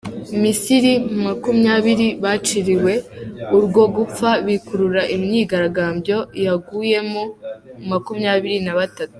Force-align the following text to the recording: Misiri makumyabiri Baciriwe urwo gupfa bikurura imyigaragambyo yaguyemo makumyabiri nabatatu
Misiri 0.41 0.91
makumyabiri 1.25 2.07
Baciriwe 2.23 2.93
urwo 3.57 3.83
gupfa 3.95 4.29
bikurura 4.47 5.01
imyigaragambyo 5.15 6.17
yaguyemo 6.45 7.23
makumyabiri 7.89 8.57
nabatatu 8.65 9.09